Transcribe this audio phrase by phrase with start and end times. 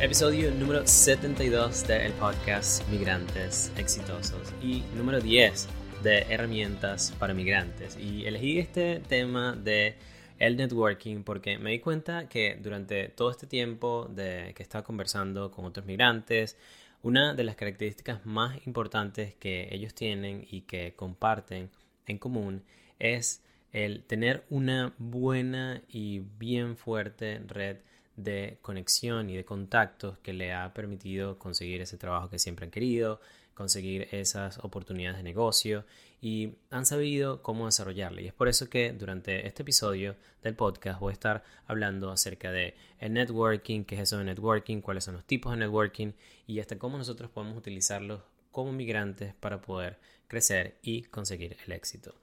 [0.00, 5.66] Episodio número 72 del podcast Migrantes Exitosos y número 10
[6.04, 7.98] de herramientas para migrantes.
[7.98, 9.96] Y elegí este tema de
[10.38, 15.50] el networking porque me di cuenta que durante todo este tiempo de que estaba conversando
[15.50, 16.56] con otros migrantes,
[17.02, 21.70] una de las características más importantes que ellos tienen y que comparten
[22.06, 22.62] en común
[23.00, 23.42] es
[23.72, 27.78] el tener una buena y bien fuerte red
[28.18, 32.70] de conexión y de contactos que le ha permitido conseguir ese trabajo que siempre han
[32.70, 33.20] querido,
[33.54, 35.84] conseguir esas oportunidades de negocio
[36.20, 38.20] y han sabido cómo desarrollarla.
[38.20, 42.50] Y es por eso que durante este episodio del podcast voy a estar hablando acerca
[42.50, 46.12] de el networking, qué es eso de networking, cuáles son los tipos de networking
[46.46, 52.14] y hasta cómo nosotros podemos utilizarlos como migrantes para poder crecer y conseguir el éxito.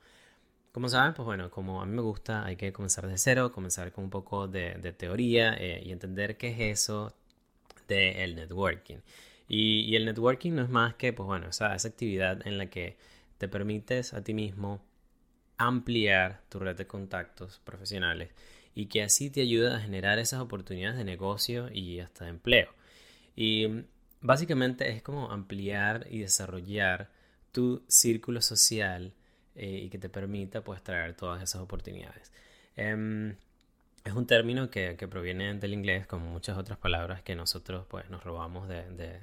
[0.76, 3.94] Como saben, pues bueno, como a mí me gusta, hay que comenzar de cero, comenzar
[3.94, 7.16] con un poco de, teoría eh, y entender qué es eso
[7.88, 8.98] del networking.
[9.48, 12.98] Y, el networking no es más que, pues bueno, esa, esa actividad en la que
[13.38, 14.82] te permites a ti mismo
[15.56, 18.32] ampliar tu red de contactos profesionales
[18.74, 22.68] y que así te ayuda a generar esas oportunidades de negocio y hasta de empleo.
[23.34, 23.86] Y
[24.20, 27.12] básicamente es como ampliar y desarrollar
[27.54, 29.14] tu círculo social
[29.56, 32.32] eh, y que te permita pues traer todas esas oportunidades.
[32.76, 33.36] Em,
[34.04, 38.10] es un término que, que, proviene del inglés, como muchas otras palabras que nosotros pues
[38.10, 39.20] nos robamos de, de,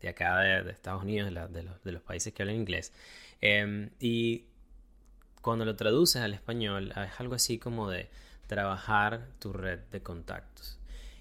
[0.00, 2.92] de, acá, de, Estados Unidos, de, los, de los países que hablan inglés.
[3.40, 4.44] Em, y
[5.42, 8.08] cuando lo traduces al español es algo así como de
[8.46, 10.78] trabajar tu red de contactos.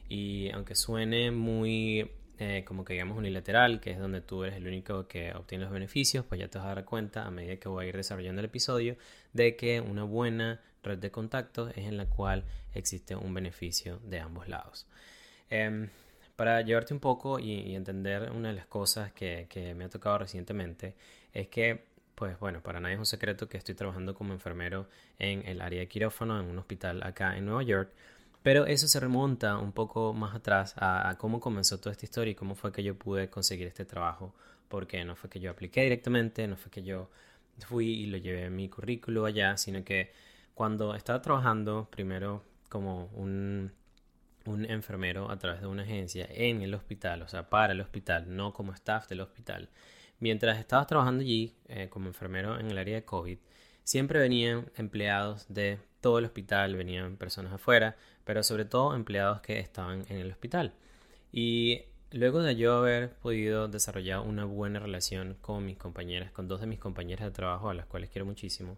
[0.09, 4.67] Y aunque suene muy eh, como que digamos unilateral, que es donde tú eres el
[4.67, 7.67] único que obtiene los beneficios, pues ya te vas a dar cuenta a medida que
[7.67, 8.95] voy a ir desarrollando el episodio
[9.33, 14.19] de que una buena red de contactos es en la cual existe un beneficio de
[14.19, 14.87] ambos lados.
[15.49, 15.89] Em,
[16.35, 20.19] para llevarte un poco y, entender una de las cosas que, que me ha tocado
[20.19, 20.95] recientemente
[21.33, 21.85] es que
[22.17, 24.89] pues bueno, para nadie es un secreto que estoy trabajando como enfermero
[25.19, 27.91] en el área de quirófano en un hospital acá en Nueva York
[28.43, 32.35] pero eso se remonta un poco más atrás a, cómo comenzó toda esta historia y
[32.35, 34.33] cómo fue que yo pude conseguir este trabajo.
[34.69, 37.09] Porque no fue que yo apliqué directamente, no fue que yo
[37.59, 40.11] fui y lo llevé en mi currículo allá, sino que
[40.53, 43.71] cuando estaba trabajando primero como un,
[44.45, 48.53] enfermero a través de una agencia en el hospital, o sea, para el hospital, no
[48.53, 49.69] como staff del hospital.
[50.19, 53.37] Mientras estaba trabajando allí eh, como enfermero en el área de COVID,
[53.87, 59.59] siempre venían empleados de todo el hospital, venían personas afuera, pero sobre todo empleados que
[59.59, 60.73] estaban en el hospital.
[61.31, 66.59] Y luego de yo haber podido desarrollar una buena relación con mis compañeras, con dos
[66.59, 68.77] de mis compañeras de trabajo, a las cuales quiero muchísimo,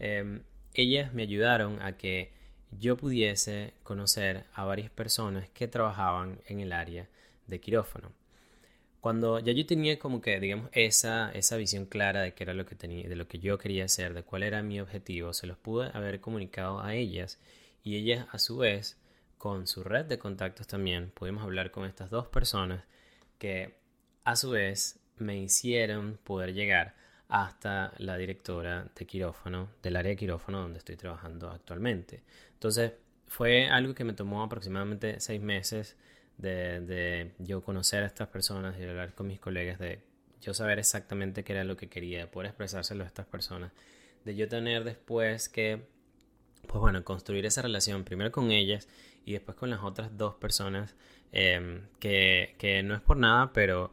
[0.00, 0.42] em,
[0.74, 2.32] ellas me ayudaron a que
[2.72, 7.08] yo pudiese conocer a varias personas que trabajaban en el área
[7.46, 8.19] de quirófano.
[9.00, 12.66] Cuando ya yo tenía como que, digamos, esa, esa visión clara de qué era lo
[12.66, 15.56] que tenía, de lo que yo quería hacer, de cuál era mi objetivo, se los
[15.56, 17.38] pude haber comunicado a ellas
[17.82, 18.98] y ellas a su vez,
[19.38, 22.84] con su red de contactos también, pudimos hablar con estas dos personas
[23.38, 23.74] que
[24.24, 26.94] a su vez me hicieron poder llegar
[27.28, 32.22] hasta la directora de quirófano, del área de quirófano donde estoy trabajando actualmente.
[32.52, 32.92] Entonces,
[33.28, 35.96] fue algo que me tomó aproximadamente seis meses
[36.40, 40.00] de, yo conocer a estas personas y hablar con mis colegas, de
[40.40, 43.72] yo saber exactamente qué era lo que quería, de poder expresárselo a estas personas,
[44.24, 45.82] de yo tener después que,
[46.66, 48.88] pues bueno, construir esa relación primero con ellas
[49.24, 50.94] y después con las otras dos personas,
[51.32, 53.92] em, que, que, no es por nada, pero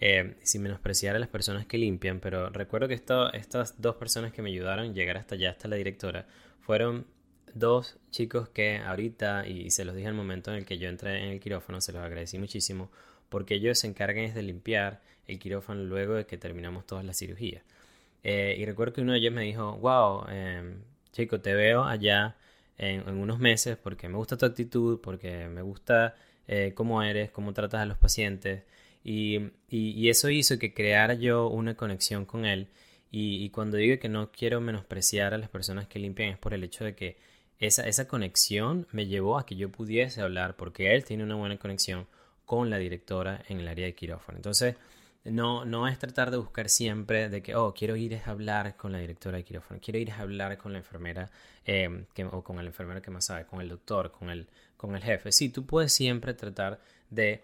[0.00, 4.32] eh, sin menospreciar a las personas que limpian, pero recuerdo que esto, estas dos personas
[4.32, 6.26] que me ayudaron a llegar hasta allá, hasta la directora,
[6.60, 7.06] fueron
[7.54, 11.24] dos chicos que ahorita, y se los dije al momento en el que yo entré
[11.24, 12.90] en el quirófano, se los agradecí muchísimo,
[13.28, 17.62] porque ellos se encargan de limpiar el quirófano luego de que terminamos todas las cirugías.
[18.24, 20.82] Eh, y recuerdo que uno de ellos me dijo, wow, em,
[21.12, 22.36] chico, te veo allá
[22.78, 26.14] en, unos meses porque me gusta tu actitud, porque me gusta
[26.46, 28.62] eh, cómo eres, cómo tratas a los pacientes.
[29.04, 32.68] Y, y, eso hizo que creara yo una conexión con él.
[33.10, 36.62] Y, cuando digo que no quiero menospreciar a las personas que limpian es por el
[36.64, 37.16] hecho de que
[37.58, 41.58] esa, esa conexión me llevó a que yo pudiese hablar, porque él tiene una buena
[41.58, 42.06] conexión
[42.44, 44.38] con la directora en el área de quirófano.
[44.38, 44.76] Entonces,
[45.24, 48.92] no, no es tratar de buscar siempre de que, oh, quiero ir a hablar con
[48.92, 51.30] la directora de quirófano, quiero ir a hablar con la enfermera
[51.64, 54.94] em, que, o con el enfermero que más sabe, con el doctor, con el, con
[54.94, 55.32] el jefe.
[55.32, 56.80] Sí, tú puedes siempre tratar
[57.10, 57.42] de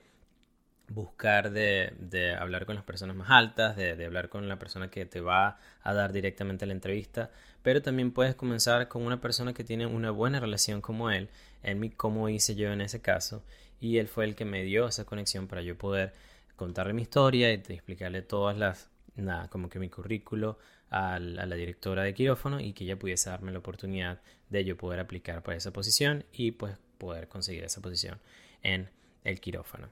[0.89, 5.07] buscar de, de, hablar con las personas más altas, de, hablar con la persona que
[5.07, 7.31] te va a dar directamente la entrevista,
[7.63, 11.29] pero también puedes comenzar con una persona que tiene una buena relación como él,
[11.63, 13.43] en mi, como hice yo en ese caso,
[13.81, 16.13] y él fue el que me dio esa conexión para yo poder
[16.57, 20.59] contarle mi historia y explicarle todas las, nada, como que mi currículo
[20.91, 24.21] a la, directora de quirófano y que ella pudiese darme la oportunidad
[24.51, 28.21] de yo poder aplicar para esa posición y pues poder conseguir esa posición
[28.63, 28.89] en
[29.25, 29.89] el quirófano.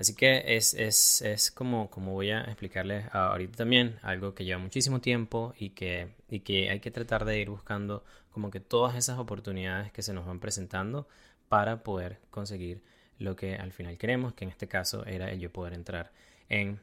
[0.00, 4.58] Así que es, es, es como, como voy a explicarles ahorita también, algo que lleva
[4.58, 8.96] muchísimo tiempo y que, y que hay que tratar de ir buscando como que todas
[8.96, 11.06] esas oportunidades que se nos van presentando
[11.50, 12.80] para poder conseguir
[13.18, 16.12] lo que al final queremos, que en este caso era el yo poder entrar
[16.48, 16.80] en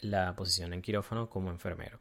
[0.00, 1.98] la posición en quirófano como enfermero.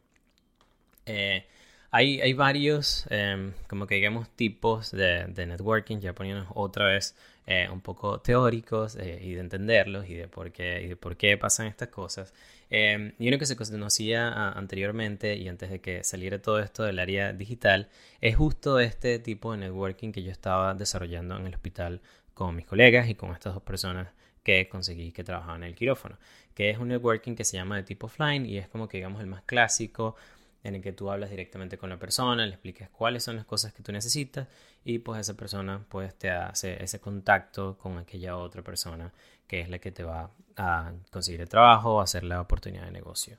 [1.08, 1.48] Eh,
[1.92, 7.16] hay, hay, varios, em, como que digamos, tipos de, de networking, ya poniéndonos otra vez
[7.52, 11.18] eh, un poco teóricos eh, y de entenderlos y de por qué, y de por
[11.18, 12.32] qué pasan estas cosas.
[12.70, 17.00] Em, y uno que se conocía anteriormente y antes de que saliera todo esto del
[17.00, 17.90] área digital
[18.22, 22.02] es justo este tipo de networking que yo estaba desarrollando en el hospital
[22.36, 24.10] con mis colegas y con estas dos personas
[24.44, 26.20] que conseguí que trabajaban en el quirófano,
[26.54, 29.22] que es un networking que se llama de tipo offline y es como que digamos
[29.22, 30.16] el más clásico
[30.64, 33.74] en el que tú hablas directamente con la persona, le expliques cuáles son las cosas
[33.74, 34.48] que tú necesitas
[34.84, 39.14] y pues esa persona pues te hace ese contacto con aquella otra persona
[39.48, 42.92] que es la que te va a conseguir el trabajo o hacer la oportunidad de
[42.92, 43.38] negocio.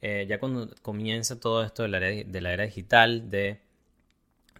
[0.00, 3.60] Eh, ya cuando comienza todo esto de la, era, de la era digital, de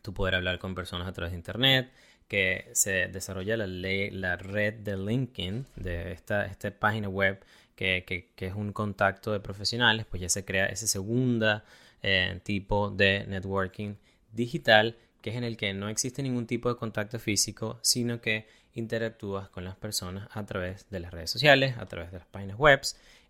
[0.03, 1.91] tú poder hablar con personas a través de internet,
[2.29, 7.45] que se desarrolla la, ley, la red de LinkedIn, de esta, esta página web
[7.77, 11.65] que, que, es un contacto de profesionales, pues ya se crea ese segunda
[12.05, 13.95] eh, tipo de networking
[14.33, 18.47] digital, que es en el que no existe ningún tipo de contacto físico, sino que
[18.75, 22.59] interactúas con las personas a través de las redes sociales, a través de las páginas
[22.59, 22.81] web,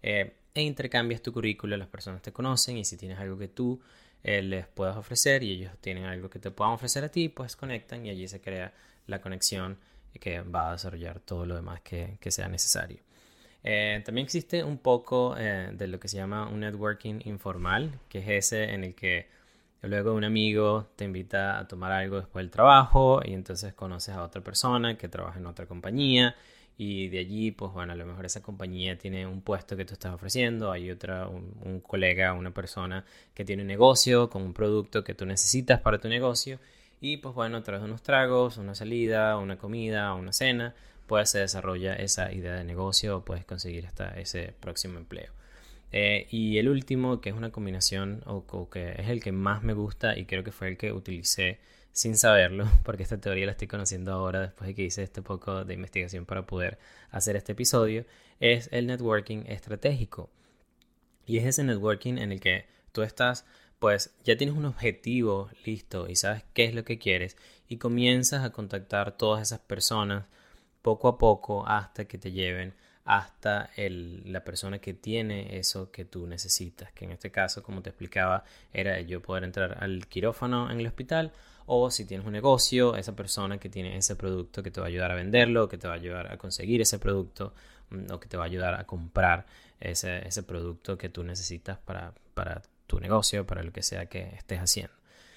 [0.03, 3.81] eh, e intercambias tu currículo, las personas te conocen y si tienes algo que tú
[4.25, 7.57] eh, les puedas ofrecer y ellos tienen algo que te puedan ofrecer a ti, pues
[7.57, 8.73] conectan y allí se crea
[9.07, 9.79] la conexión
[10.19, 12.99] que va a desarrollar todo lo demás que, sea necesario.
[13.65, 18.19] Eh, también existe un poco eh, de lo que se llama un networking informal, que
[18.19, 19.27] es ese en el que
[19.83, 24.23] luego un amigo te invita a tomar algo después del trabajo y entonces conoces a
[24.23, 26.37] otra persona que trabaja en otra compañía
[26.77, 29.95] y de allí, pues bueno, a lo mejor esa compañía tiene un puesto que tú
[29.95, 35.05] estás ofreciendo, hay otra, un, colega, una persona que tiene un negocio con un producto
[35.05, 36.59] que tú necesitas para tu negocio
[37.01, 40.75] y pues bueno, de unos tragos, una salida, una comida, una cena,
[41.07, 45.33] pues se desarrolla esa idea de negocio o puedes conseguir hasta ese próximo empleo.
[45.93, 49.75] Eh, y el último, que es una combinación o que es el que más me
[49.75, 51.61] gusta y creo que fue el que utilicé
[51.93, 55.65] sin saberlo, porque esta teoría la estoy conociendo ahora después de que hice este poco
[55.65, 56.79] de investigación para poder
[57.11, 58.05] hacer este episodio,
[58.41, 60.31] es el networking estratégico.
[61.27, 63.47] Y es ese networking en el que tú estás,
[63.79, 67.37] pues ya tienes un objetivo listo y sabes qué es lo que quieres
[67.69, 70.25] y comienzas a contactar todas esas personas
[70.85, 72.75] poco a poco hasta que te lleven
[73.07, 77.81] hasta el, la persona que tiene eso que tú necesitas, que en este caso, como
[77.81, 81.33] te explicaba, era yo poder entrar al quirófano en el hospital
[81.65, 84.91] o si tienes un negocio, esa persona que tiene ese producto que te va a
[84.91, 87.55] ayudar a venderlo, que te va a ayudar a conseguir ese producto
[87.89, 89.47] mm, o que te va a ayudar a comprar
[89.81, 94.35] ese, ese producto que tú necesitas para, para, tu negocio, para lo que sea que
[94.37, 94.93] estés haciendo.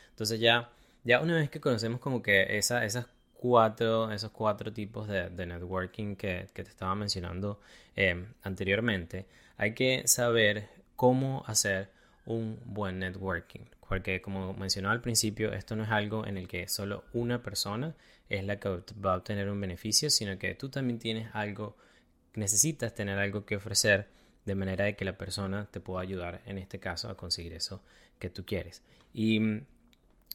[0.09, 0.69] Entonces ya,
[1.05, 3.05] ya una vez que conocemos como que esa, esas
[3.37, 7.59] cuatro, esos cuatro tipos de, networking que, te estaba mencionando
[7.95, 9.25] eh, anteriormente,
[9.57, 11.89] hay que saber cómo hacer
[12.25, 13.61] un buen networking.
[13.87, 17.95] Porque como mencionaba al principio, esto no es algo en el que solo una persona
[18.27, 18.69] es la que
[19.03, 21.77] va a obtener un beneficio, sino que tú también tienes algo,
[22.33, 24.09] necesitas tener algo que ofrecer
[24.45, 27.81] de manera de que la persona te pueda ayudar, en este caso, a conseguir eso
[28.19, 28.81] que tú quieres.
[29.13, 29.65] Y mm,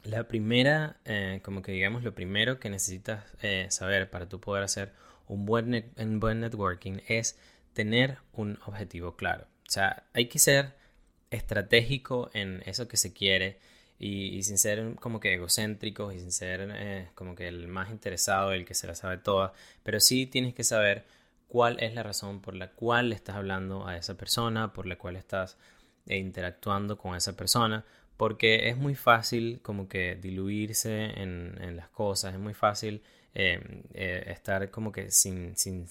[0.05, 4.65] la primera, eh, como que digamos, lo primero que necesitas eh, saber para tú poder
[4.65, 4.93] hacer
[5.29, 7.39] un buen, un buen networking es
[7.73, 9.47] tener un objetivo claro.
[9.69, 10.75] O sea, hay que ser
[11.31, 13.59] estratégico en eso que se quiere
[13.99, 18.53] y, sin ser como que egocéntrico y sin ser eh, como que el más interesado,
[18.53, 19.53] el que se la sabe toda,
[19.85, 21.05] pero sí tienes que saber
[21.49, 25.17] cuál es la razón por la cual estás hablando a esa persona, por la cual
[25.17, 25.57] estás
[26.07, 27.85] interactuando con esa persona,
[28.23, 33.03] porque es muy fácil como que diluirse en, las cosas, es muy fácil
[33.35, 33.59] eh,
[34.29, 35.89] estar como que sin, sin,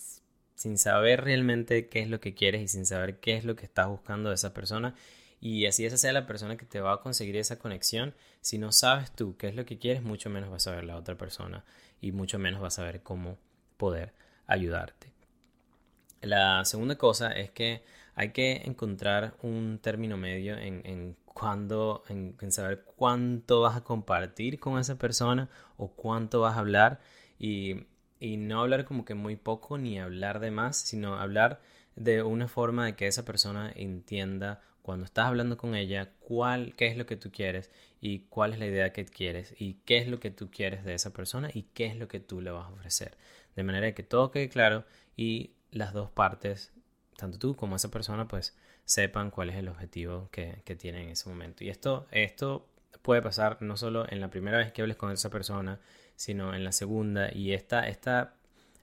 [0.56, 3.66] sin saber realmente qué es lo que quieres y sin saber qué es lo que
[3.66, 4.96] estás buscando de esa persona
[5.42, 8.16] y así esa sea la persona que te va a conseguir esa conexión.
[8.40, 10.96] Si no sabes tú qué es lo que quieres, mucho menos vas a saber la
[10.96, 11.66] otra persona
[12.00, 13.40] y mucho menos vas a saber cómo
[13.76, 14.14] poder
[14.48, 15.12] ayudarte.
[16.22, 17.84] La segunda cosa es que
[18.16, 21.16] hay que encontrar un término medio en, en
[22.10, 27.00] en, saber cuánto vas a compartir con esa persona o cuánto vas a hablar
[27.40, 27.86] y,
[28.20, 31.62] y no hablar como que muy poco ni hablar de más, sino hablar
[31.96, 36.88] de una forma de que esa persona entienda cuando estás hablando con ella cuál, qué
[36.88, 40.08] es lo que tú quieres y cuál es la idea que quieres y qué es
[40.08, 42.68] lo que tú quieres de esa persona y qué es lo que tú le vas
[42.68, 43.18] a ofrecer.
[43.56, 46.72] De manera que todo quede claro y las dos partes,
[47.22, 51.10] tanto tú como esa persona, pues sepan cuál es el objetivo que, que tienen en
[51.12, 51.64] ese momento.
[51.64, 52.68] Y esto, esto
[53.02, 55.80] puede pasar no solo en la primera vez que hables con esa persona,
[56.16, 58.36] sino en la segunda y esta, esta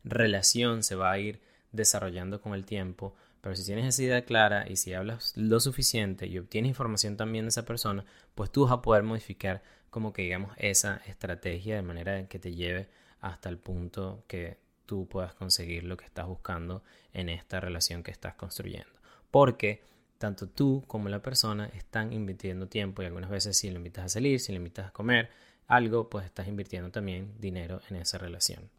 [0.04, 1.40] relación se va a ir
[1.73, 3.14] desarrollando con el tiempo.
[3.40, 7.45] Pero si tienes esa idea clara y si hablas lo suficiente y obtienes información también
[7.45, 8.04] de esa persona,
[8.35, 12.54] pues tú vas a poder modificar como que digamos esa estrategia de manera que te
[12.54, 12.88] lleve
[13.21, 18.11] hasta el punto que tú puedas conseguir lo que estás buscando en esta relación que
[18.11, 18.90] estás construyendo.
[19.30, 19.83] Porque
[20.16, 24.09] tanto tú como la persona están invirtiendo tiempo y algunas veces si lo invitas a
[24.09, 25.30] salir, si lo invitas a comer
[25.66, 28.71] algo, pues estás invirtiendo también dinero en esa relación.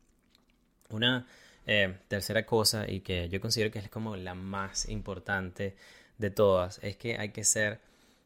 [0.90, 1.28] Una
[1.68, 5.76] eh, tercera cosa y que yo considero que es como la más importante
[6.18, 7.80] de todas es que hay que ser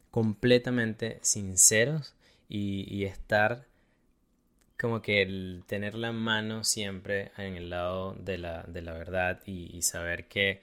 [0.10, 2.16] completamente sinceros
[2.48, 3.66] y, estar
[4.80, 10.28] como que el tener la mano siempre en el lado de la, verdad y saber
[10.28, 10.62] que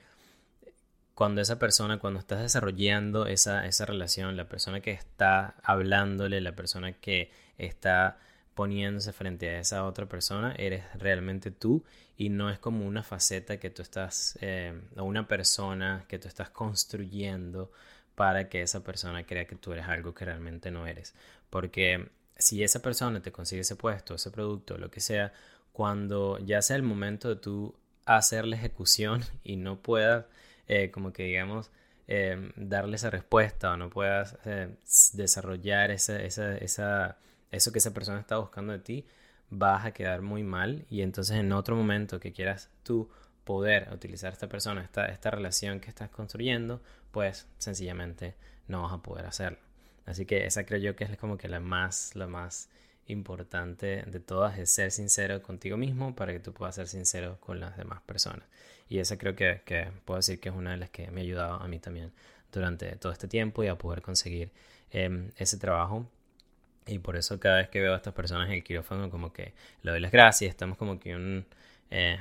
[1.21, 6.57] cuando esa persona, cuando estás desarrollando esa, esa relación, la persona que está hablándole, la
[6.57, 8.19] persona que está
[8.55, 11.85] poniéndose frente a esa otra persona, eres realmente tú
[12.17, 16.27] y no es como una faceta que tú estás, eh, o una persona que tú
[16.27, 17.71] estás construyendo
[18.15, 21.15] para que esa persona crea que tú eres algo que realmente no eres.
[21.51, 22.09] Porque
[22.41, 25.33] si esa persona te consigue ese puesto, ese producto, lo que sea,
[25.73, 27.75] cuando ya sea el momento de tú
[28.07, 30.27] hacer la ejecución y no puedas
[30.73, 31.73] eh, como que digamos,
[32.07, 34.69] eh, darle esa respuesta o no puedas eh,
[35.15, 37.19] desarrollar esa, esa, esa,
[37.51, 39.05] eso que esa persona está buscando de ti,
[39.51, 43.11] vas a quedar muy mal y entonces en otro momento que quieras tú
[43.43, 46.81] poder utilizar esta persona, esta, esta relación que estás construyendo,
[47.11, 48.37] pues sencillamente
[48.69, 49.70] no vas a poder hacerlo.
[50.07, 52.69] Así que esa creo yo que es como que la más, la más
[53.07, 57.61] importante de todas es ser sincero contigo mismo para que tú puedas ser sincero con
[57.61, 58.47] las demás personas.
[58.89, 59.61] Y esa creo que,
[60.05, 62.13] puedo decir que es una de las que me ha ayudado a mí también
[62.53, 64.51] durante todo este tiempo y a poder conseguir
[64.91, 66.07] em, ese trabajo.
[66.87, 69.53] Y por eso cada vez que veo a estas personas en el quirófano como que
[69.83, 71.47] le doy las gracias, estamos como que un...
[71.91, 72.19] Eh,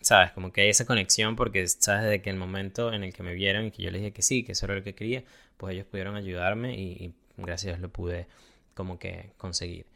[0.00, 0.32] ¿Sabes?
[0.32, 3.34] Como que hay esa conexión porque sabes de que el momento en el que me
[3.34, 5.22] vieron y que yo les dije que sí, que eso era lo que quería,
[5.56, 8.26] pues ellos pudieron ayudarme y, gracias a Dios lo pude
[8.74, 9.86] como que conseguir.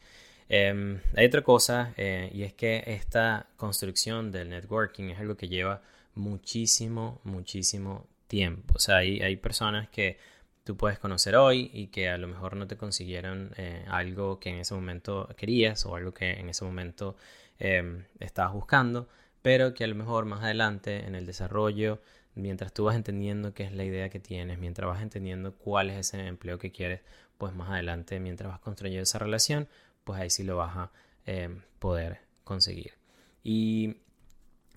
[0.49, 5.49] Em, hay otra cosa eh, y es que esta construcción del networking es algo que
[5.49, 5.83] lleva
[6.15, 8.75] muchísimo, muchísimo tiempo.
[8.77, 10.19] O sea, hay, hay personas que
[10.67, 14.51] tú puedes conocer hoy y que a lo mejor no te consiguieron eh, algo que
[14.51, 17.17] en ese momento querías o algo que en ese momento
[17.61, 19.09] em, estabas buscando,
[19.43, 22.01] pero que a lo mejor más adelante en el desarrollo,
[22.35, 25.99] mientras tú vas entendiendo qué es la idea que tienes, mientras vas entendiendo cuál es
[25.99, 27.01] ese empleo que quieres,
[27.39, 29.69] pues más adelante, mientras vas construyendo esa relación,
[30.05, 30.91] pues ahí sí lo vas a
[31.27, 32.95] em, poder conseguir.
[33.43, 33.97] Y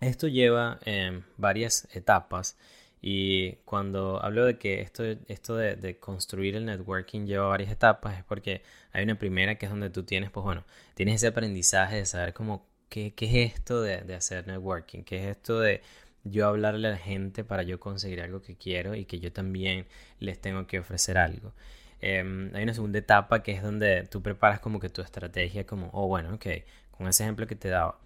[0.02, 2.58] esto lleva eh, varias etapas
[3.02, 8.26] y cuando hablo de que esto, esto de, construir el networking lleva varias etapas es
[8.26, 8.62] porque
[8.92, 12.34] hay una primera que es donde tú tienes, pues bueno, tienes ese aprendizaje de saber
[12.34, 15.82] cómo, qué, qué es esto de, de, hacer networking, qué es esto de
[16.26, 19.86] yo hablarle a la gente para yo conseguir algo que quiero y que yo también
[20.20, 21.54] les tengo que ofrecer algo.
[22.02, 25.90] Em, hay una segunda etapa que es donde tú preparas como que tu estrategia, como,
[25.94, 26.46] oh bueno, ok,
[26.92, 28.00] con ese ejemplo que te daba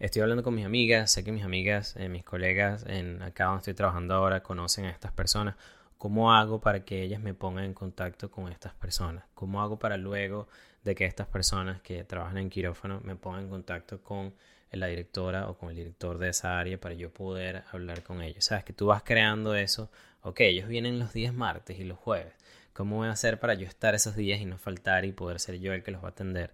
[0.00, 3.60] Estoy hablando con mis amigas, sé que mis amigas, eh, mis colegas en acá donde
[3.60, 5.54] estoy trabajando ahora conocen a estas personas.
[5.98, 9.24] ¿Cómo hago para que ellas me pongan en contacto con estas personas?
[9.34, 10.48] ¿Cómo hago para luego
[10.82, 14.34] de que estas personas que trabajan en quirófano me pongan en contacto con
[14.72, 18.44] la directora o con el director de esa área para yo poder hablar con ellos?
[18.44, 19.90] Sabes que tú vas creando eso.
[20.22, 22.34] Ok, ellos vienen los días martes y los jueves.
[22.74, 25.60] ¿Cómo voy a hacer para yo estar esos días y no faltar y poder ser
[25.60, 26.50] yo el que los va a atender?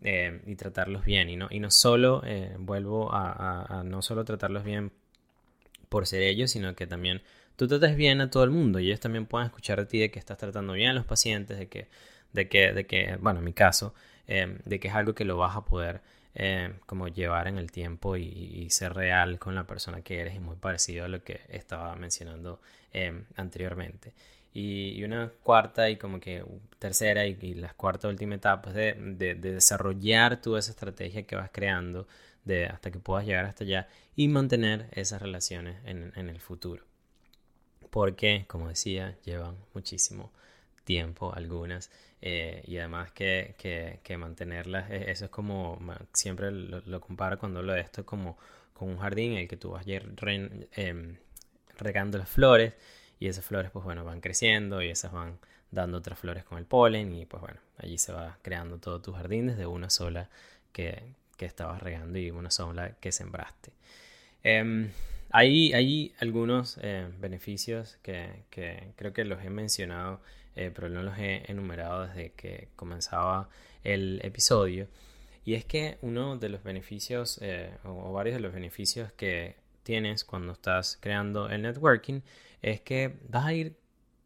[0.00, 1.28] Eh, y tratarlos bien.
[1.28, 4.90] Y no, y no solo, eh, vuelvo a, no solo tratarlos bien
[5.88, 7.22] por ser ellos, sino que también
[7.56, 10.10] tú trates bien a todo el mundo y ellos también puedan escuchar de ti de
[10.10, 11.88] que estás tratando bien a los pacientes, de que,
[12.32, 13.94] de que, de que bueno, en mi caso,
[14.26, 16.00] eh, de que es algo que lo vas a poder
[16.86, 20.56] como llevar en el tiempo y, ser real con la persona que eres y muy
[20.56, 22.58] parecido a lo que estaba mencionando
[23.36, 24.14] anteriormente.
[24.54, 26.44] Y, una cuarta y como que
[26.78, 31.50] tercera y, la cuarta última etapa es de, de, desarrollar toda esa estrategia que vas
[31.50, 32.06] creando
[32.44, 36.84] de hasta que puedas llegar hasta allá y mantener esas relaciones en, en el futuro.
[37.90, 40.32] Porque, como decía, llevan muchísimo
[40.84, 41.90] tiempo algunas
[42.20, 45.78] eh, y además que, que, que, mantenerlas, e, eso es como,
[46.12, 48.38] siempre lo, comparo cuando hablo de esto como
[48.72, 51.16] con un jardín en el que tú vas em,
[51.78, 52.74] regando las flores
[53.22, 55.38] y esas flores pues bueno van creciendo y esas van
[55.70, 59.12] dando otras flores con el polen y pues bueno, allí se va creando todo tu
[59.12, 60.28] jardín desde una sola
[60.72, 61.02] que,
[61.36, 63.72] que estabas regando y una sola que sembraste.
[64.44, 64.90] Eh,
[65.30, 70.20] hay, hay, algunos eh, beneficios que, que, creo que los he mencionado
[70.54, 73.48] eh, pero no los he enumerado desde que comenzaba
[73.84, 74.88] el episodio.
[75.44, 80.24] Y es que uno de los beneficios, eh, o varios de los beneficios que tienes
[80.24, 82.20] cuando estás creando el networking,
[82.60, 83.76] es que vas a ir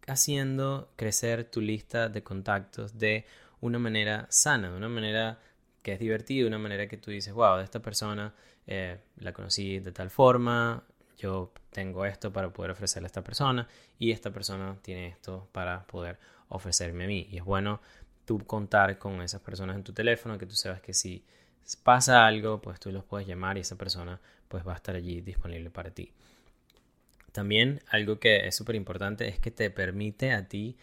[0.06, 3.26] haciendo crecer tu lista de contactos de
[3.60, 5.40] una manera sana, de una manera
[5.82, 8.34] que es divertida, de una manera que tú dices, wow, de esta persona
[8.66, 10.82] eh, la conocí de tal forma,
[11.16, 15.86] yo tengo esto para poder ofrecerle a esta persona y esta persona tiene esto para
[15.86, 17.26] poder ofrecerme a mí.
[17.30, 17.80] Y es bueno
[18.25, 21.25] tú contar con esas personas en tu teléfono, que tú sabes que si
[21.82, 25.20] pasa algo, pues tú los puedes llamar y esa persona pues va a estar allí
[25.20, 26.12] disponible para ti.
[27.32, 30.76] También algo que es súper importante es que te permite a ti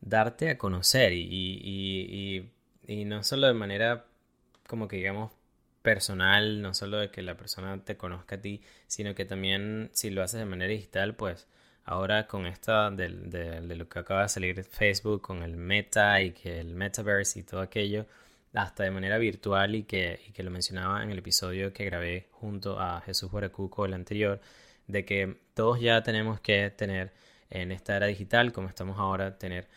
[0.00, 2.50] darte a conocer y, y,
[2.86, 4.04] y, no solo de manera
[4.68, 5.32] como que digamos
[5.82, 10.10] personal, no solo de que la persona te conozca a ti, sino que también si
[10.10, 11.46] lo haces de manera digital, pues
[11.84, 16.32] ahora con esta de, de, lo que acaba de salir Facebook, con el meta y
[16.32, 18.06] que el metaverse y todo aquello,
[18.56, 22.28] hasta de manera virtual y que, y que lo mencionaba en el episodio que grabé
[22.32, 24.40] junto a Jesús Guaracuco, el anterior,
[24.86, 27.12] de que todos ya tenemos que tener
[27.50, 29.68] en esta era digital, como estamos ahora, tener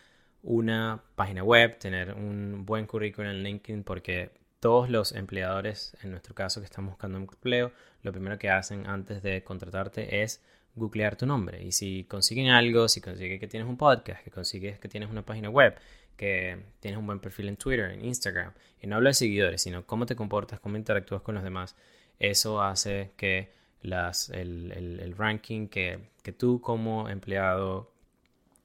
[0.42, 6.34] una página web, tener un buen currículum en LinkedIn, porque todos los empleadores, en nuestro
[6.34, 7.72] caso que están buscando un empleo,
[8.02, 10.42] lo primero que hacen antes de contratarte es
[10.74, 11.62] googlear tu nombre.
[11.62, 15.22] Y si consiguen algo, si consiguen que tienes un podcast, que consigues que tienes una
[15.22, 15.76] página web,
[16.20, 19.86] que tienes un buen perfil en Twitter, en Instagram, y no hablo de seguidores, sino
[19.86, 21.76] cómo te comportas, cómo interactúas con los demás,
[22.18, 27.90] eso hace que las, el, el, ranking que, que tú como empleado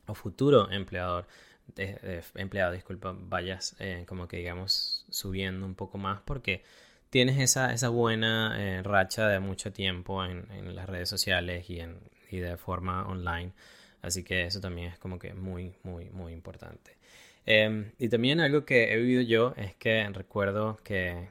[0.05, 1.27] o futuro empleador
[1.75, 6.61] de, empleado, disculpa, vayas eh, como que digamos subiendo un poco más porque
[7.09, 11.79] tienes esa, esa buena eh, racha de mucho tiempo en, en, las redes sociales y,
[11.79, 13.53] en, y de forma online.
[14.01, 16.97] Así que eso también es como que muy, muy, muy importante.
[17.45, 21.29] Em, y también algo que he vivido yo es que recuerdo que,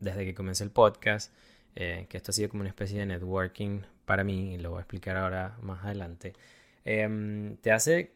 [0.00, 1.32] desde que comencé el podcast,
[1.76, 4.78] eh, que esto ha sido como una especie de networking para mí, y lo voy
[4.78, 6.34] a explicar ahora más adelante,
[6.84, 8.12] em, te hace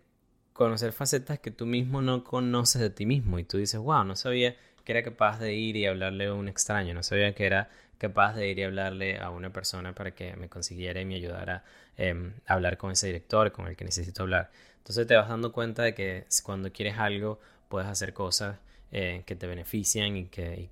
[0.52, 4.16] conocer facetas que tú mismo no conoces de ti mismo y tú dices, wow, no
[4.16, 4.56] sabía
[4.88, 8.32] que era capaz de ir y hablarle a un extraño, no sabía que era capaz
[8.32, 11.62] de ir y hablarle a una persona para que me consiguiera y me ayudara
[11.98, 14.50] em, a hablar con ese director con el que necesito hablar.
[14.78, 18.56] Entonces te vas dando cuenta de que cuando quieres algo puedes hacer cosas
[18.90, 20.70] eh, que te benefician y que,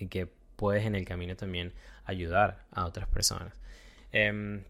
[0.00, 1.72] y que, puedes en el camino también
[2.04, 3.52] ayudar a otras personas.
[4.10, 4.64] Em,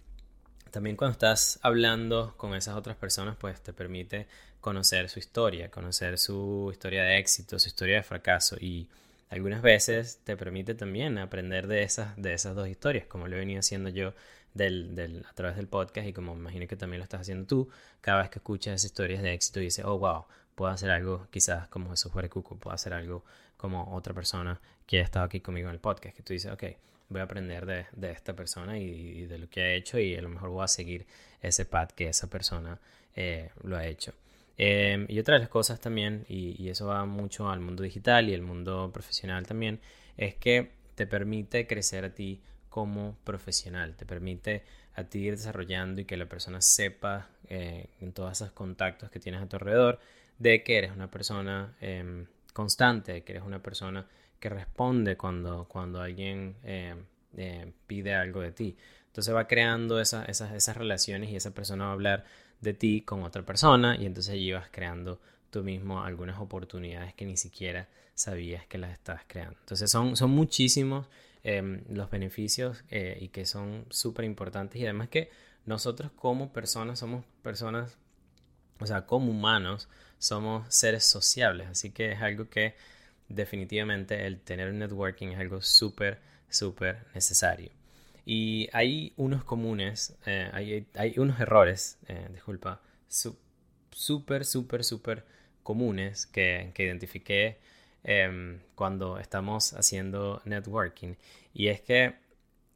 [0.71, 4.27] también cuando estás hablando con esas otras personas, pues te permite
[4.63, 8.89] conocer su historia, conocer su historia de éxito, su historia de fracaso y
[9.29, 13.41] algunas veces te permite también aprender de esas, de esas dos historias, como lo he
[13.41, 14.15] venido haciendo yo
[14.55, 17.47] del, del, a través del podcast y como me imagino que también lo estás haciendo
[17.47, 17.69] tú,
[18.01, 21.27] cada vez que escuchas esas historias de éxito y dices, oh, wow, puedo hacer algo
[21.31, 23.25] quizás como Jesús Cuco, puedo hacer algo
[23.57, 26.65] como otra persona que ha estado aquí conmigo en el podcast, que tú dices, ok,
[27.09, 30.23] voy a aprender de, de esta persona y, de lo que ha hecho y a
[30.23, 31.05] lo mejor voy a seguir
[31.41, 32.79] ese path que esa persona
[33.17, 34.15] eh, lo ha hecho.
[34.59, 38.35] Em, y otra de las cosas también, y, eso va mucho al mundo digital y
[38.35, 39.81] el mundo profesional también,
[40.17, 46.03] es que te permite crecer a ti como profesional, te permite a ti ir desarrollando
[46.03, 50.01] y que la persona sepa eh, en todos esos contactos que tienes a tu alrededor
[50.39, 54.07] de que eres una persona em, constante, que eres una persona
[54.39, 57.05] que responde cuando, cuando alguien em,
[57.37, 58.77] eh, pide algo de ti.
[59.07, 62.25] Entonces va creando esas, esas relaciones y esa persona va a hablar
[62.63, 65.21] de ti con otra persona y entonces allí vas creando
[65.51, 69.59] tú mismo algunas oportunidades que ni siquiera sabías que las estabas creando.
[69.61, 71.07] Entonces son, son muchísimos
[71.43, 75.31] em, los beneficios eh, y que son súper importantes y además que
[75.67, 77.99] nosotros como personas somos personas,
[78.79, 82.75] o sea, como humanos somos seres sociables, así que es algo que
[83.29, 87.71] definitivamente el tener un networking es algo súper, súper necesario.
[88.25, 92.81] Y hay unos comunes, eh, hay, hay, unos errores, eh, disculpa,
[93.91, 95.25] súper, súper, súper
[95.63, 97.59] comunes que, que identifiqué
[98.05, 101.15] em, cuando estamos haciendo networking.
[101.55, 102.15] Y es que,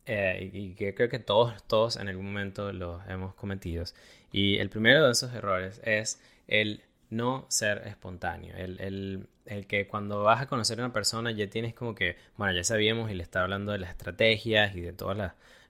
[0.06, 3.84] eh, y que creo que todos, todos en algún momento los hemos cometido.
[4.32, 8.54] Y el primero de esos errores es el no ser espontáneo.
[8.56, 9.28] El,
[9.68, 13.10] que cuando vas a conocer a una persona ya tienes como que, bueno, ya sabíamos
[13.10, 15.16] y le está hablando de las estrategias y de todas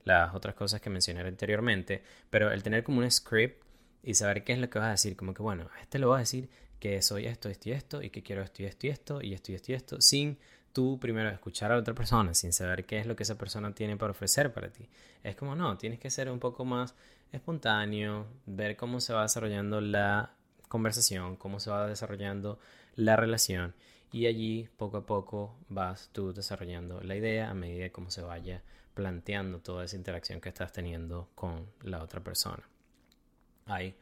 [0.05, 3.63] las, otras cosas que mencioné anteriormente, pero el tener como un script
[4.03, 6.17] y saber qué es lo que vas a decir, como que, bueno, este lo vas
[6.17, 8.91] a decir que soy esto, esto y esto, y que quiero esto y esto y
[8.91, 10.39] esto, y esto y esto y esto, sin
[10.73, 13.97] tú primero escuchar a otra persona, sin saber qué es lo que esa persona tiene
[13.97, 14.89] para ofrecer para ti.
[15.23, 16.95] Es como, no, tienes que ser un poco más
[17.33, 20.36] espontáneo, ver cómo se va desarrollando la
[20.69, 22.59] conversación, cómo se va desarrollando
[22.95, 23.75] la relación
[24.13, 28.23] y allí poco a poco vas tú desarrollando la idea a medida de cómo se
[28.23, 28.63] vaya
[28.95, 32.63] planteando toda esa interacción que estás teniendo con la otra persona.
[33.67, 33.95] Hay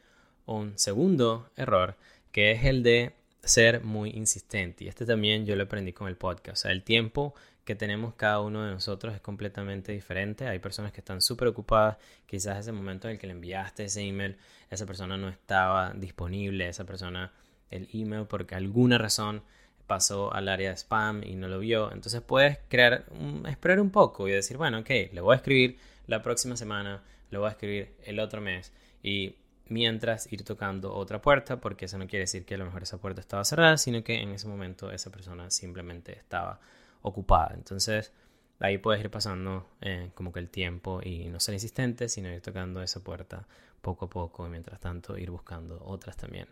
[0.46, 1.96] un segundo error
[2.30, 6.16] que es el de ser muy insistente y este también yo lo aprendí con el
[6.16, 6.58] podcast.
[6.58, 10.46] O sea, el tiempo que tenemos cada uno de nosotros es completamente diferente.
[10.46, 11.96] Hay personas que están súper ocupadas,
[12.26, 14.36] quizás ese momento en el que le enviaste ese email,
[14.70, 17.32] esa persona no estaba disponible, esa persona,
[17.70, 19.42] el email, porque alguna razón
[19.86, 21.92] pasó al área de spam y no lo vio.
[21.92, 23.06] Entonces puedes crear,
[23.48, 27.38] esperar un poco y decir, bueno, ok, le voy a escribir la próxima semana, le
[27.38, 28.72] voy a escribir el otro mes
[29.02, 29.36] y
[29.68, 32.98] mientras ir tocando otra puerta, porque eso no quiere decir que a lo mejor esa
[32.98, 36.60] puerta estaba cerrada, sino que en ese momento esa persona simplemente estaba
[37.04, 37.52] ocupada.
[37.54, 38.12] Entonces,
[38.58, 42.40] ahí puedes ir pasando eh, como que el tiempo y no ser insistente, sino ir
[42.40, 43.46] tocando esa puerta
[43.80, 46.48] poco a poco y mientras tanto ir buscando otras también.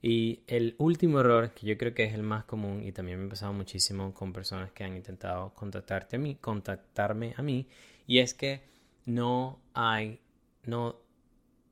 [0.00, 3.26] Y el último error, que yo creo que es el más común y también me
[3.26, 7.68] ha pasado muchísimo con personas que han intentado contactarte a mí, contactarme a mí,
[8.06, 8.62] y es que
[9.04, 10.20] no hay,
[10.64, 10.96] no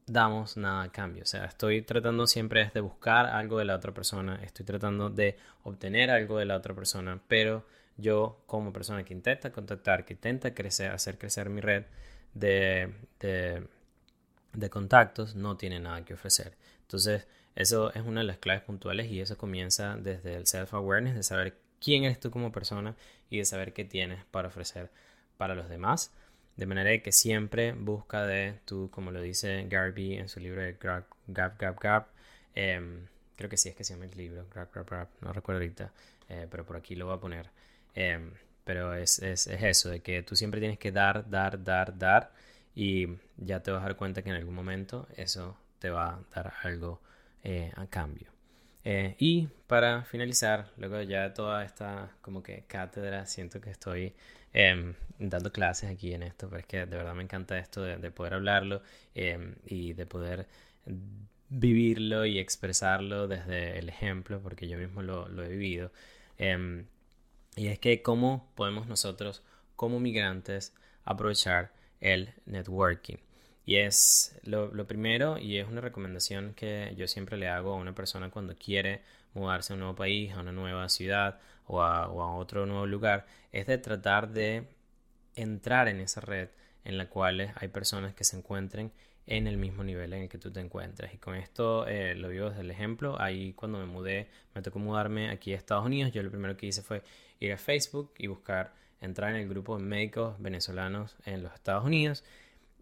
[0.06, 1.22] damos nada a cambio.
[1.22, 5.36] O sea, estoy tratando siempre de buscar algo de la otra persona, estoy tratando de
[5.62, 7.66] obtener algo de la otra persona, pero
[8.00, 11.84] yo como persona que intenta contactar, que intenta crecer, hacer crecer mi red
[12.34, 16.56] de, de, contactos, no tiene nada que ofrecer.
[16.82, 21.22] Entonces, eso es una de las claves puntuales y eso comienza desde el self-awareness, de
[21.22, 22.96] saber quién eres tú como persona
[23.28, 24.90] y de saber qué tienes para ofrecer
[25.36, 26.12] para los demás.
[26.56, 30.74] De manera que siempre busca de tú, como lo dice Garby en su libro de
[30.74, 32.08] Gap, Gap, Gap,
[32.54, 35.60] em, creo que sí es que se llama el libro, Gap, Gap, Gap, no recuerdo
[35.60, 35.92] ahorita,
[36.28, 37.50] eh, pero por aquí lo voy a poner.
[37.94, 38.32] Em,
[38.64, 42.32] pero es, es, es, eso, de que tú siempre tienes que dar, dar, dar, dar
[42.74, 46.20] y ya te vas a dar cuenta que en algún momento eso te va a
[46.34, 47.00] dar algo
[47.42, 48.30] eh, a cambio.
[48.84, 54.14] Eh, y para finalizar, luego ya de toda esta como que cátedra, siento que estoy
[54.52, 58.10] em, dando clases aquí en esto, pero es que de verdad me encanta esto de,
[58.10, 58.82] poder hablarlo
[59.14, 60.46] em, y de poder
[61.48, 65.92] vivirlo y expresarlo desde el ejemplo, porque yo mismo lo, lo he vivido.
[67.56, 69.42] Y es que cómo podemos nosotros,
[69.76, 73.16] como migrantes, aprovechar el networking.
[73.66, 77.94] Y es lo, primero y es una recomendación que yo siempre le hago a una
[77.94, 79.02] persona cuando quiere
[79.34, 82.86] mudarse a un nuevo país, a una nueva ciudad o a, o a otro nuevo
[82.86, 84.66] lugar, es de tratar de
[85.36, 86.48] entrar en esa red
[86.84, 88.92] en la cual hay personas que se encuentren
[89.30, 91.14] en el mismo nivel en el que tú te encuentras.
[91.14, 93.18] Y con esto eh, lo digo desde el ejemplo.
[93.20, 96.12] Ahí cuando me mudé, me tocó mudarme aquí a Estados Unidos.
[96.12, 97.02] Yo lo primero que hice fue
[97.38, 101.84] ir a Facebook y buscar entrar en el grupo de médicos venezolanos en los Estados
[101.84, 102.24] Unidos.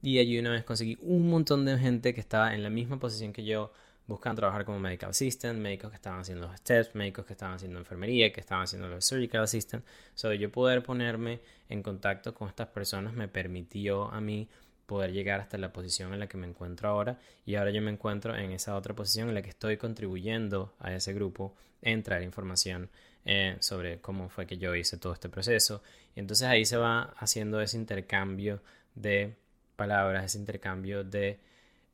[0.01, 3.35] Y allí una vez conseguí un montón de gente que estaba en la misma posición
[3.35, 3.71] que yo,
[4.07, 7.79] buscando trabajar como medical assistant, médicos que estaban haciendo los steps, médicos que estaban haciendo
[7.79, 9.85] enfermería, que estaban haciendo los surgical assistant.
[10.15, 14.49] So, yo poder ponerme en contacto con estas personas me permitió a mí
[14.89, 17.91] poder llegar hasta la posición en la que me encuentro ahora y ahora yo me
[17.91, 22.23] encuentro en esa otra posición en la que estoy contribuyendo a ese grupo en traer
[22.23, 22.89] información
[23.27, 25.83] eh, sobre cómo fue que yo hice todo este proceso.
[26.17, 28.63] Y entonces ahí se va haciendo ese intercambio
[28.95, 29.35] de
[29.77, 31.39] palabras, ese intercambio de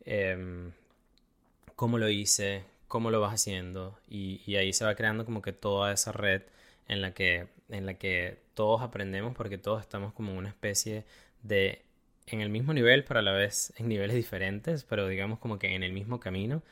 [0.04, 0.70] em,
[1.74, 5.52] cómo lo hice, cómo lo vas haciendo y, y, ahí se va creando como que
[5.52, 6.42] toda esa red
[6.87, 11.04] en la que en la que todos aprendemos porque todos estamos como una especie
[11.42, 11.83] de
[12.26, 15.74] en el mismo nivel, pero a la vez en niveles diferentes, pero digamos como que
[15.74, 16.62] en el mismo camino.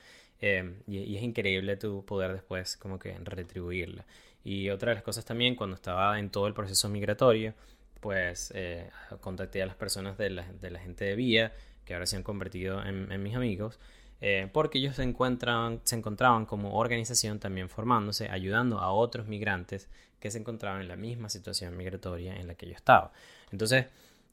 [0.40, 4.04] Eh, y, es increíble tu poder después como que retribuirla.
[4.44, 7.54] Y otra de las cosas también, cuando estaba en todo el proceso migratorio,
[8.00, 11.52] pues eh, contacté a las personas de la, de la, gente de Vía,
[11.84, 13.78] que ahora se han convertido en, mis amigos,
[14.20, 19.88] eh, porque ellos se, encuentran, se encontraban como organización también formándose, ayudando a otros migrantes
[20.18, 23.12] que se encontraban en la misma situación migratoria en la que yo estaba.
[23.52, 23.86] Entonces,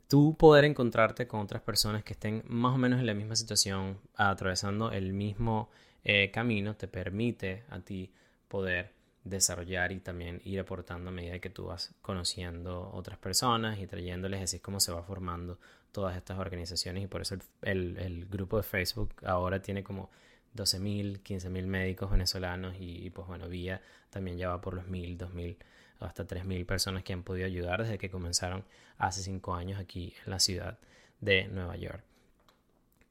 [0.10, 4.00] tú poder encontrarte con otras personas que estén más o menos en la misma situación,
[4.15, 5.69] atravesando el mismo
[6.04, 8.12] eh, camino, te permite a ti
[8.48, 8.91] poder
[9.24, 14.41] desarrollar y también ir aportando a medida que tú vas conociendo otras personas y trayéndoles,
[14.41, 15.60] así es como se va formando
[15.91, 17.04] todas estas organizaciones.
[17.04, 20.10] Y por eso el, grupo de Facebook ahora tiene como
[20.56, 25.58] 12.000, 15.000 médicos venezolanos y, pues bueno, Vía también ya va por los 1.000, 2.000
[25.58, 25.63] o
[26.00, 28.64] hasta 3.000 personas que han podido ayudar desde que comenzaron
[28.98, 30.78] hace 5 años aquí en la ciudad
[31.22, 32.04] de Nueva York.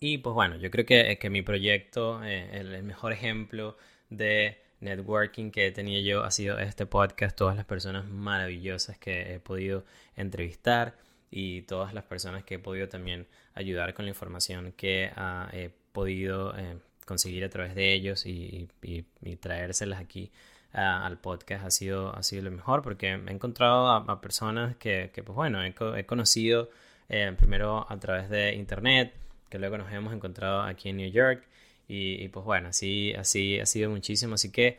[0.00, 3.76] Y pues bueno, yo creo que, que mi proyecto, eh, el, mejor ejemplo
[4.10, 9.34] de networking que he tenido yo ha sido este podcast, todas las personas maravillosas que
[9.34, 10.96] he podido entrevistar
[11.30, 15.10] y todas las personas que he podido también ayudar con la información que
[15.52, 18.68] he podido eh, conseguir a través de ellos y,
[19.40, 20.30] traérselas aquí
[20.72, 25.34] al podcast ha sido, ha sido lo mejor porque he encontrado a, personas que, pues
[25.34, 26.70] bueno, he, conocido
[27.08, 29.14] eh, primero a través de internet,
[29.48, 31.44] que luego nos hemos encontrado aquí en New York
[31.88, 34.78] y, pues bueno, así, así ha sido muchísimo, así que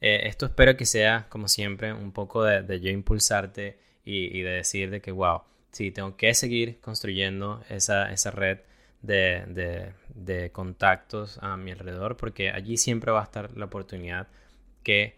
[0.00, 4.90] eh, esto espero que sea como siempre un poco de, yo impulsarte y, de decir
[4.90, 8.58] de que wow, sí, tengo que seguir construyendo esa, esa red
[9.02, 14.28] de, contactos a mi alrededor, porque allí siempre va a estar la oportunidad
[14.82, 15.16] que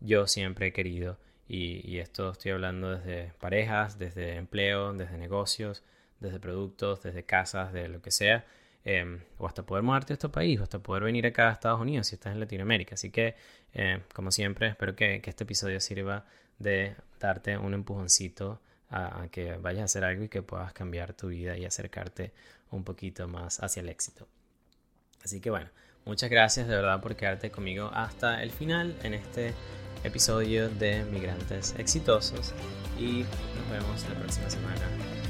[0.00, 1.18] yo siempre he querido.
[1.48, 5.82] Y, esto estoy hablando desde parejas, desde empleo, desde negocios,
[6.20, 8.44] desde productos, desde casas, de lo que sea.
[8.84, 11.80] Em, o hasta poder moverte a este país, o hasta poder venir acá a Estados
[11.80, 12.94] Unidos si estás en Latinoamérica.
[12.94, 13.34] Así que,
[13.72, 16.26] em, como siempre, espero que, este episodio sirva
[16.58, 21.28] de darte un empujoncito a, que vayas a hacer algo y que puedas cambiar tu
[21.28, 22.32] vida y acercarte
[22.70, 24.26] un poquito más hacia el éxito.
[25.22, 25.68] Así que bueno,
[26.04, 29.54] muchas gracias de verdad por quedarte conmigo hasta el final en este
[30.04, 32.52] episodio de Migrantes Exitosos
[32.98, 33.24] y
[33.56, 34.82] nos vemos la próxima semana,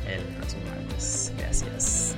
[0.07, 1.33] el próximo martes.
[1.38, 2.16] Gracias.